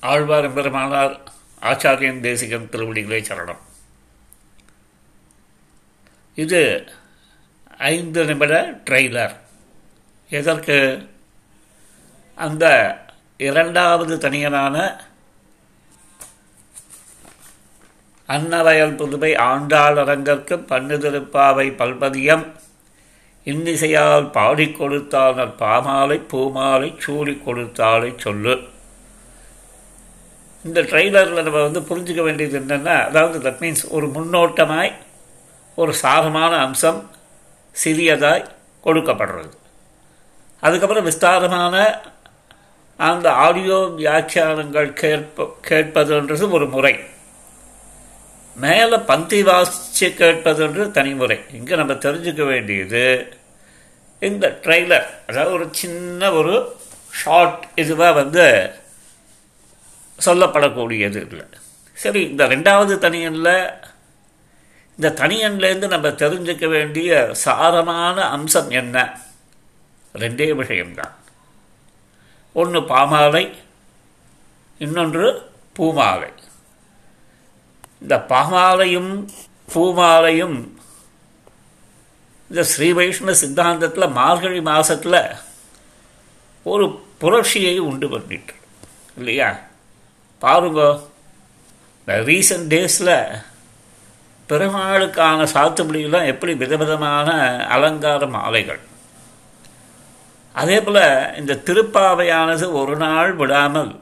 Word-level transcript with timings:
ஆழ்வார் 0.00 0.46
பெருமானார் 0.52 1.14
ஆச்சாரியன் 1.62 2.20
தேசிகன் 2.20 2.68
திருவடிகளே 2.72 3.18
சரணம். 3.28 3.60
இது 6.34 6.60
ஐந்து 7.78 8.24
நிமிட 8.24 8.54
ட்ரெய்லர் 8.90 9.34
எதற்கு? 10.28 11.08
அந்த 12.34 12.64
இரண்டாவது 13.36 14.16
தனியனான 14.16 14.76
அன்னவயல் 18.26 18.96
புதுமை 18.96 19.32
ஆண்டாளரங்கற்கு 19.34 20.56
பண்ணுதிருப்பாவை 20.72 21.68
பல்பதியம் 21.80 22.46
இன்னிசையால் 23.44 24.32
பாடிக் 24.32 24.76
கொடுத்தானர் 24.80 25.54
பாமாலை 25.62 26.18
பூமாலை 26.32 26.94
சூடி 26.98 27.40
கொடுத்தாலை 27.46 28.18
சொல்லு. 28.18 28.54
இந்த 30.64 30.80
ட்ரெய்லரில் 30.82 31.42
நம்ம 31.42 31.62
வந்து 31.62 31.80
புரிஞ்சுக்க 31.80 32.22
வேண்டியது 32.22 32.60
என்னென்னா 32.60 32.94
அதாவது 33.06 33.50
தட் 33.50 33.60
மீன்ஸ் 33.62 33.84
ஒரு 33.88 34.06
முன்னோட்டமாய் 34.06 34.92
ஒரு 35.74 35.92
சாரமான 36.02 36.52
அம்சம் 36.58 37.10
சிறியதாய் 37.84 38.44
கொடுக்கப்படுறது. 38.84 39.52
அதுக்கப்புறம் 40.60 41.04
விஸ்தாரமான 41.04 41.76
அந்த 42.96 43.32
ஆடியோ 43.32 43.78
வியாக்கியானங்கள் 43.96 44.92
கேட்ப 44.92 45.56
கேட்பதுன்றது 45.68 46.50
ஒரு 46.50 46.68
முறை. 46.68 46.94
மேலே 48.56 48.96
பந்தி 49.10 49.42
வாசித்து 49.42 50.08
கேட்பதுன்றது 50.18 50.90
தனிமுறை 50.98 51.38
இங்கே 51.54 51.76
நம்ம 51.76 51.92
தெரிஞ்சுக்க 51.92 52.46
வேண்டியது 52.46 53.04
இந்த 54.18 54.46
ட்ரெய்லர் 54.62 55.06
அதாவது 55.26 55.52
ஒரு 55.54 55.68
சின்ன 55.70 56.30
ஒரு 56.32 56.54
ஷார்ட் 57.22 57.64
இதுவாக 57.76 58.14
வந்து 58.14 58.46
சொல்லப்படக்கூடியது. 60.24 61.26
இல்லை 61.28 61.46
சரி 61.92 62.22
இந்த 62.22 62.46
ரெண்டாவது 62.46 62.98
தனியனில் 62.98 63.88
இந்த 64.96 65.14
தனியன்லேருந்து 65.16 65.88
நம்ம 65.88 66.08
தெரிஞ்சுக்க 66.08 66.68
வேண்டிய 66.68 67.34
சாரமான 67.44 68.28
அம்சம் 68.28 68.70
என்ன? 68.70 69.20
ரெண்டே 70.14 70.54
விஷயம்தான். 70.54 71.14
ஒன்று 72.52 72.80
பாமாலை 72.80 73.54
இன்னொன்று 74.78 75.50
பூமாலை. 75.72 76.30
இந்த 78.00 78.16
பாமாலையும் 78.16 79.28
பூமாலையும் 79.74 80.78
இந்த 82.50 82.62
ஸ்ரீ 82.62 82.92
வைஷ்ணவ 82.92 83.38
சித்தாந்தத்தில் 83.38 84.12
மார்கழி 84.12 84.60
மாதத்தில் 84.60 85.22
ஒரு 86.62 87.04
புரட்சியை 87.18 87.78
உண்டு 87.78 88.08
பண்ணிட்டு 88.08 88.54
இல்லையா? 89.16 89.68
பாருங்க 90.40 91.00
இந்த 91.98 92.22
ரீசன்ட் 92.22 92.68
டேஸில் 92.68 93.42
பெருமாளுக்கான 94.48 95.46
சாத்துப்படியெல்லாம் 95.54 96.26
எப்படி 96.26 96.54
விதவிதமான 96.54 97.30
அலங்கார 97.66 98.26
மாலைகள். 98.26 98.80
அதே 100.52 100.80
போல் 100.80 101.36
இந்த 101.36 101.54
திருப்பாவையானது 101.54 102.72
ஒரு 102.72 102.96
நாள் 102.96 103.32
விடாமல் 103.32 104.00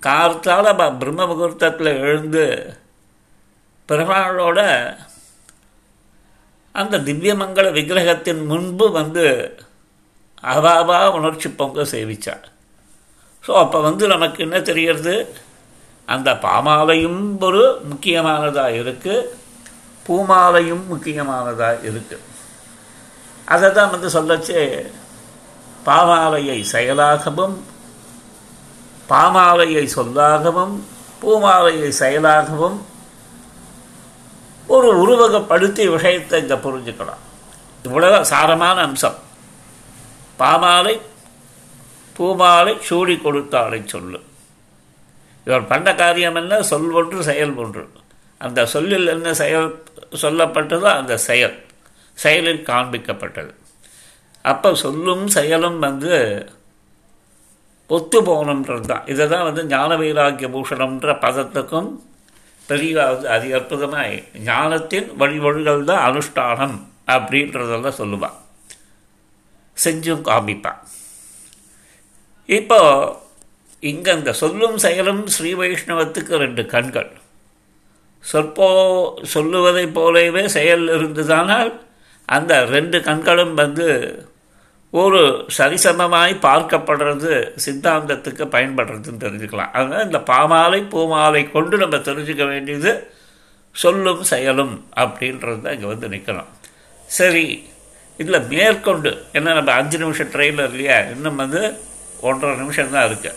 கார்த்தால் 0.00 0.98
பிரம்ம 0.98 1.26
முகூர்த்தத்தில் 1.26 1.86
எழுந்து 1.86 2.74
பெருமாளோட 3.88 4.60
அந்த 6.72 6.98
திவ்யமங்கல 6.98 7.72
விக்கிரகத்தின் 7.72 8.46
முன்பு 8.46 8.90
வந்து 8.90 9.56
அவாவா 10.44 11.12
உணர்ச்சி 11.12 11.48
பொங்க 11.48 11.82
சேவித்தாள் 11.82 12.51
ஸோ 13.46 13.52
அப்போ 13.62 13.78
வந்து 13.86 14.04
நமக்கு 14.14 14.40
என்ன 14.46 14.56
தெரிகிறது? 14.68 15.14
அந்த 16.14 16.30
பாமாலையும் 16.44 17.22
ஒரு 17.46 17.62
முக்கியமானதாக 17.90 18.78
இருக்குது 18.80 19.28
பூமாலையும் 20.06 20.84
முக்கியமானதாக 20.92 21.84
இருக்குது 21.90 22.24
அதை 23.54 23.68
தான் 23.76 23.92
வந்து 23.94 24.08
சொல்லச்சே 24.16 24.62
பாமாலையை 25.86 26.58
செயலாகவும் 26.74 27.56
பாமாலையை 29.12 29.84
சொல்லாகவும் 29.96 30.74
பூமாலையை 31.22 31.90
செயலாகவும் 32.02 32.78
ஒரு 34.74 34.88
உருவகப்படுத்தி 35.02 35.84
விஷயத்தை 35.94 36.36
இங்கே 36.42 36.56
புரிஞ்சுக்கலாம். 36.66 37.22
இவ்வளவு 37.86 38.18
சாரமான 38.32 38.76
அம்சம். 38.88 39.18
பாமாலை 40.40 40.94
பூமாலை 42.16 42.72
சூடி 42.88 43.14
கொடுத்தாலை 43.16 43.80
சொல்லு. 43.84 44.20
இவர் 45.46 45.66
பண்ண 45.66 45.94
காரியம் 45.94 46.34
என்ன? 46.34 46.62
சொல் 46.62 46.90
ஒன்று 46.90 47.22
செயல் 47.22 47.54
ஒன்று. 47.62 47.84
அந்த 48.40 48.66
சொல்லில் 48.74 49.06
என்ன 49.06 49.34
செயல் 49.42 49.68
சொல்லப்பட்டதோ 50.22 50.88
அந்த 51.00 51.16
செயல். 51.28 51.56
செயலில் 52.18 52.66
காண்பிக்கப்பட்டது. 52.70 53.52
அப்போ 54.50 54.74
சொல்லும் 54.84 55.24
செயலும் 55.28 55.78
வந்து 55.78 56.12
ஒத்து 57.86 58.18
போகணுன்றது 58.28 58.86
தான். 58.92 59.06
இதை 59.06 59.24
தான் 59.28 59.46
வந்து 59.48 59.62
ஞான 59.64 59.96
வைராக்கிய 59.96 60.48
பூஷணம்ன்ற 60.54 61.14
பதத்துக்கும் 61.24 61.90
பெரிய 62.68 63.04
அது 63.34 63.46
அற்புதமாக 63.58 64.22
ஞானத்தின் 64.48 65.08
வழிவழிகள் 65.20 65.84
தான் 65.90 66.04
அனுஷ்டானம் 66.08 66.76
அப்படின்றதெல்லாம் 67.14 68.00
சொல்லுவான். 68.00 68.36
செஞ்சும் 69.76 70.26
காமிப்பான். 70.30 70.80
இப்போ 72.48 72.80
இங்கே 73.90 74.12
இந்த 74.18 74.32
சொல்லும் 74.40 74.76
செயலும் 74.84 75.22
ஸ்ரீ 75.34 75.50
வைஷ்ணவத்துக்கு 75.60 76.34
ரெண்டு 76.44 76.62
கண்கள். 76.72 77.10
சொற்போ 78.24 78.68
சொல்லுவதைப் 79.34 79.94
போலவே 79.96 80.42
செயல் 80.56 80.84
இருந்ததானால் 80.96 81.70
அந்த 82.28 82.52
ரெண்டு 82.74 82.98
கண்களும் 83.08 83.54
வந்து 83.62 83.86
ஒரு 84.92 85.20
சரிசமமாய் 85.56 86.34
பார்க்கப்படுறது 86.46 87.32
சித்தாந்தத்துக்கு 87.64 88.44
பயன்படுறதுன்னு 88.54 89.24
தெரிஞ்சுக்கலாம். 89.24 89.72
அதனால் 89.76 90.06
இந்த 90.08 90.20
பாமாலை 90.32 90.80
பூமாலை 90.94 91.42
கொண்டு 91.56 91.76
நம்ம 91.82 92.00
தெரிஞ்சுக்க 92.08 92.46
வேண்டியது 92.52 92.92
சொல்லும் 93.74 94.22
செயலும் 94.32 94.74
அப்படின்றது 95.02 95.60
தான் 95.64 95.76
இங்கே 95.76 95.90
வந்து 95.92 96.12
நிற்கணும் 96.14 96.50
சரி 97.08 97.46
இதில் 98.18 98.46
மேற்கொண்டு 98.52 99.10
என்ன 99.38 99.54
நம்ம 99.58 99.72
அஞ்சு 99.80 99.98
நிமிஷம் 100.02 100.32
ட்ரெயிலர் 100.34 100.72
இல்லையா? 100.72 100.98
இன்னும் 101.14 101.40
வந்து 101.42 101.62
ஒன்றரை 102.28 102.54
நிமிஷம்தான் 102.62 103.06
இருக்கு. 103.08 103.32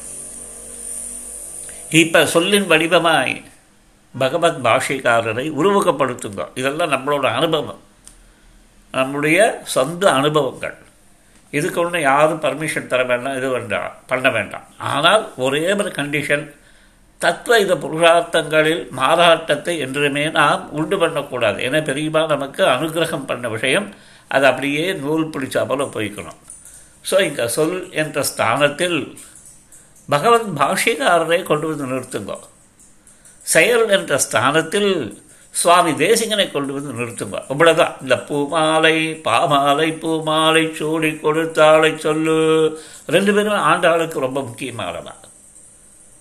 இப்போ 2.04 2.20
சொல்லின் 2.36 2.70
வடிவமாய் 2.72 3.36
பகவத் 4.22 4.62
பாஷைக்காரரை 4.66 5.46
உருவகப்படுத்துங்க 5.60 6.44
இதெல்லாம் 6.60 6.94
நம்மளோட 6.96 7.26
அனுபவம். 7.40 7.82
நம்முடைய 8.98 9.40
சொந்த 9.76 10.04
அனுபவங்கள். 10.20 10.78
இதுக்கு 11.58 11.80
ஒன்று 11.82 12.00
யாரும் 12.02 12.44
பர்மிஷன் 12.46 12.92
தர 12.92 13.02
வேண்டாம் 13.10 13.38
இது 13.40 13.50
வேண்டாம் 13.56 13.92
பண்ண 14.12 14.30
வேண்டாம். 14.38 14.66
ஆனால் 14.94 15.24
ஒரே 15.46 15.64
ஒரு 15.74 15.92
கண்டிஷன் 16.00 16.46
தத்துவ 17.24 17.60
இத 17.64 17.74
புருஷார்த்தங்களில் 17.84 18.82
மாறாட்டத்தை 19.00 19.74
என்றுமே 19.86 20.24
நாம் 20.40 20.64
உண்டு 20.80 20.98
பண்ணக்கூடாது. 21.04 21.60
ஏன்னா 21.68 21.80
பெரியமாக 21.90 22.32
நமக்கு 22.34 22.64
அனுகிரகம் 22.74 23.30
பண்ண 23.30 23.50
விஷயம் 23.56 23.88
அது 24.36 24.46
அப்படியே 24.52 24.86
நூல் 25.04 25.32
பிடிச்சா 25.34 25.62
போல 25.68 25.88
போய்க்கணும். 25.96 26.40
ஸோ 27.06 27.16
இந்த 27.26 27.44
சொல் 27.56 27.78
என்ற 27.94 28.20
ஸ்தானத்தில் 28.24 29.00
பகவத் 30.10 30.50
பாஷிகாரரை 30.58 31.40
கொண்டு 31.44 31.66
வந்து 31.68 31.86
நிறுத்துங்கோ 31.86 32.38
செயல் 33.46 33.86
என்ற 33.90 34.14
ஸ்தானத்தில் 34.18 34.92
சுவாமி 35.56 35.92
தேசிகனை 36.00 36.46
கொண்டு 36.48 36.72
வந்து 36.74 36.92
நிறுத்துங்க 36.94 37.38
இவ்வளோதான் 37.50 37.94
இந்த 38.02 38.16
பூமாலை 38.28 38.96
பாமாலை 39.28 39.90
பூமாலை 40.02 40.64
சூடி 40.80 41.12
கொடுத்தாலை 41.18 41.92
சொல்லு 41.98 42.38
ரெண்டு 43.08 43.34
பேரும் 43.34 43.66
ஆண்டாளுக்கு 43.66 44.26
ரொம்ப 44.26 44.40
முக்கியமானவா 44.42 45.14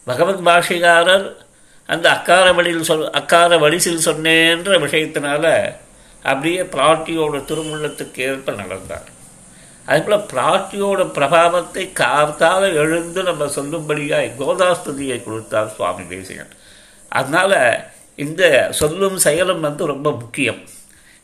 பகவத் 0.07 0.45
பாஷிகாரர் 0.45 1.27
அந்த 1.89 2.07
அக்கார 2.11 2.47
வழியில் 2.53 2.89
சொல் 2.89 3.09
அக்கார 3.13 3.59
வழிசில் 3.59 4.07
சொன்னேன்ற 4.07 4.79
விஷயத்தினால 4.79 5.47
அப்படியே 6.23 6.63
பிராட்டியோட 6.75 7.41
திருமுள்ளத்துக்கு 7.45 8.21
ஏற்ப 8.29 8.53
நடந்தார் 8.57 9.09
அதுபோல் 9.87 10.29
பிராட்டியோட 10.33 11.01
பிரபாவத்தை 11.17 11.85
காத்தால் 12.03 12.67
எழுந்து 12.83 13.23
நம்ம 13.23 13.49
சொல்லும்படியாக 13.57 14.31
கோதாஸ்துதியை 14.39 15.19
கொடுத்தார் 15.23 15.75
சுவாமி 15.75 16.05
தேசிகன். 16.07 16.53
அதனால் 17.09 17.59
இந்த 18.25 18.43
சொல்லும் 18.71 19.19
செயலும் 19.27 19.61
வந்து 19.61 19.87
ரொம்ப 19.87 20.09
முக்கியம். 20.13 20.61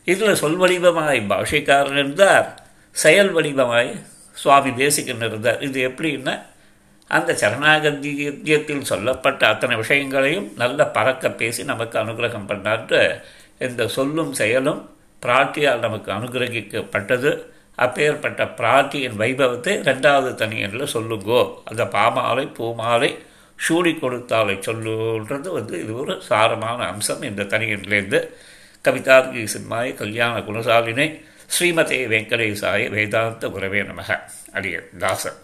இதில் 0.07 0.39
சொல் 0.43 0.59
வடிவமாய் 0.61 1.19
பாஷைக்காரன் 1.31 1.99
இருந்தார் 2.01 2.47
செயல் 2.95 3.31
வடிவமாய் 3.35 3.91
சுவாமி 4.35 4.71
தேசிகன் 4.73 5.25
இருந்தார். 5.27 5.61
இது 5.61 5.79
எப்படின்னா 5.89 6.33
அந்த 7.07 7.31
சரணாகத்தியத்தில் 7.41 8.89
சொல்லப்பட்ட 8.91 9.41
அத்தனை 9.47 9.75
விஷயங்களையும் 9.75 10.47
நல்ல 10.55 10.85
பறக்க 10.97 11.31
பேசி 11.31 11.63
நமக்கு 11.63 11.95
அனுகிரகம் 11.99 12.49
பண்ணாட்டு 12.51 12.99
இந்த 13.57 13.87
சொல்லும் 13.87 14.33
செயலும் 14.33 14.79
பிராட்டியால் 15.25 15.83
நமக்கு 15.85 16.09
அனுகிரகிக்கப்பட்டது. 16.11 17.31
அப்பேற்பட்ட 17.75 18.43
பிராட்டியின் 18.43 19.17
வைபவத்தை 19.17 19.73
ரெண்டாவது 19.89 20.31
தனியனில் 20.41 20.93
சொல்லுங்கோ. 20.93 21.57
அந்த 21.65 21.83
பாமாலை 21.83 22.47
பூமாலை 22.47 23.17
சூடி 23.55 23.97
கொடுத்தாலை 24.01 24.55
சொல்லுன்றது 24.67 25.49
வந்து 25.49 25.83
இது 25.83 25.99
ஒரு 25.99 26.21
சாரமான 26.29 26.77
அம்சம் 26.77 27.21
இந்த 27.21 27.43
தனியிலேருந்து 27.43 28.19
கவிதார்கி 28.83 29.47
சிம்மாய் 29.53 29.93
கல்யாண 29.93 30.39
குணசாலினை 30.39 31.07
ஸ்ரீமதே 31.55 31.99
வெங்கடேசாய 32.13 32.89
வேதாந்த 32.89 33.49
உறவே 33.49 33.81
நமக. 33.81 34.19
அடிய 34.51 34.89
தாசன். 34.99 35.39